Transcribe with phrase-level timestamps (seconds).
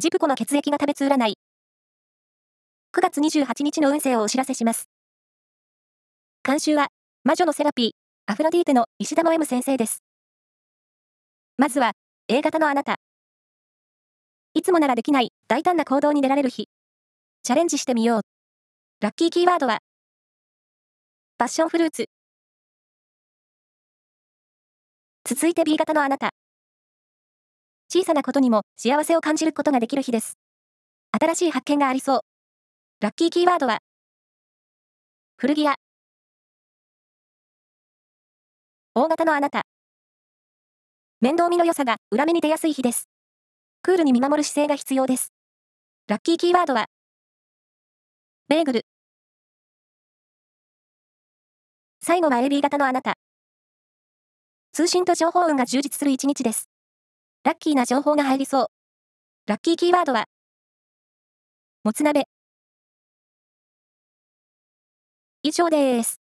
[0.00, 1.34] ジプコの血液が食べつ占い。
[2.96, 4.88] 9月28日の運勢をお知らせします。
[6.44, 6.86] 監修は、
[7.24, 7.90] 魔女のセラピー、
[8.26, 10.04] アフロディーテの石田の M 先生です。
[11.56, 11.94] まずは、
[12.28, 13.00] A 型のあなた。
[14.54, 16.68] いつもならできない大胆な行動に出られる日。
[17.42, 18.20] チャレンジしてみよう。
[19.00, 19.80] ラッキーキーワードは、
[21.38, 22.08] パッションフルーツ。
[25.24, 26.37] 続いて B 型のあなた。
[27.90, 30.38] 小さなことにも幸せを感じることができる日です。
[31.18, 32.20] 新しい発見がありそう。
[33.00, 33.78] ラッキーキーワードは、
[35.38, 35.76] 古着屋。
[38.94, 39.62] 大型のあなた。
[41.22, 43.08] 面倒見の良さが裏目に出やすい日です。
[43.82, 45.32] クールに見守る姿勢が必要です。
[46.08, 46.86] ラッキーキーワードは、
[48.48, 48.86] ベーグル。
[52.02, 53.14] 最後は AB 型のあなた。
[54.72, 56.68] 通信と情報運が充実する一日です。
[57.44, 58.66] ラッキーな情報が入りそう。
[59.46, 60.26] ラッキーキーワードは、
[61.84, 62.28] もつ鍋。
[65.42, 66.27] 以上です。